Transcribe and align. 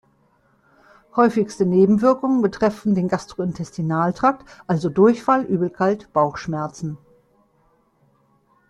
Häufigste 1.15 1.63
Nebenwirkungen 1.63 2.41
betreffen 2.41 2.95
den 2.95 3.07
Gastrointestinaltrakt, 3.07 4.43
also 4.65 4.89
Durchfall, 4.89 5.43
Übelkeit, 5.43 6.11
Bauchschmerzen. 6.11 6.97